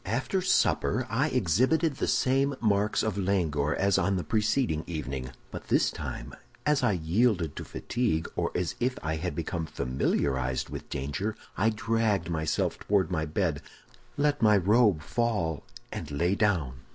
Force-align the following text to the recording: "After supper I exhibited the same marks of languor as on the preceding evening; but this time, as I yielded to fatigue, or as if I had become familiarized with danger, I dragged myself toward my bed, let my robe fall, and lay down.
"After 0.07 0.41
supper 0.41 1.05
I 1.11 1.29
exhibited 1.29 1.97
the 1.97 2.07
same 2.07 2.55
marks 2.59 3.03
of 3.03 3.19
languor 3.19 3.75
as 3.75 3.99
on 3.99 4.15
the 4.15 4.23
preceding 4.23 4.83
evening; 4.87 5.29
but 5.51 5.67
this 5.67 5.91
time, 5.91 6.33
as 6.65 6.81
I 6.81 6.93
yielded 6.93 7.55
to 7.57 7.63
fatigue, 7.63 8.27
or 8.35 8.49
as 8.55 8.73
if 8.79 8.97
I 9.03 9.17
had 9.17 9.35
become 9.35 9.67
familiarized 9.67 10.71
with 10.71 10.89
danger, 10.89 11.35
I 11.55 11.69
dragged 11.69 12.31
myself 12.31 12.79
toward 12.79 13.11
my 13.11 13.27
bed, 13.27 13.61
let 14.17 14.41
my 14.41 14.57
robe 14.57 15.03
fall, 15.03 15.65
and 15.91 16.09
lay 16.09 16.33
down. 16.33 16.79